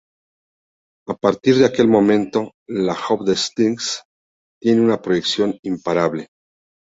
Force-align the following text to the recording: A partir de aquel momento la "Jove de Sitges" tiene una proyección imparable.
A 1.13 1.13
partir 1.13 1.53
de 1.57 1.65
aquel 1.67 1.87
momento 1.97 2.39
la 2.65 2.95
"Jove 2.95 3.23
de 3.29 3.35
Sitges" 3.35 4.01
tiene 4.59 4.81
una 4.81 4.99
proyección 4.99 5.59
imparable. 5.61 6.29